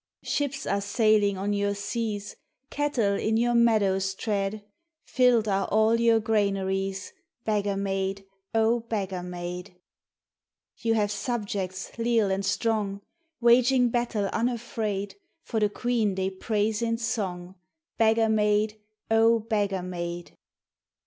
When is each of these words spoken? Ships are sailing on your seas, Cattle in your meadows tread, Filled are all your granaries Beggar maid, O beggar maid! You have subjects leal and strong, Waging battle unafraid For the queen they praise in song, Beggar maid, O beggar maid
Ships 0.23 0.65
are 0.65 0.81
sailing 0.81 1.37
on 1.37 1.53
your 1.53 1.75
seas, 1.75 2.35
Cattle 2.71 3.13
in 3.13 3.37
your 3.37 3.53
meadows 3.53 4.15
tread, 4.15 4.63
Filled 5.03 5.47
are 5.47 5.67
all 5.67 5.99
your 5.99 6.19
granaries 6.19 7.13
Beggar 7.45 7.77
maid, 7.77 8.25
O 8.55 8.79
beggar 8.79 9.21
maid! 9.21 9.75
You 10.77 10.95
have 10.95 11.11
subjects 11.11 11.99
leal 11.99 12.31
and 12.31 12.43
strong, 12.43 13.01
Waging 13.41 13.89
battle 13.89 14.25
unafraid 14.33 15.17
For 15.43 15.59
the 15.59 15.69
queen 15.69 16.15
they 16.15 16.31
praise 16.31 16.81
in 16.81 16.97
song, 16.97 17.53
Beggar 17.99 18.27
maid, 18.27 18.81
O 19.11 19.37
beggar 19.37 19.83
maid 19.83 20.35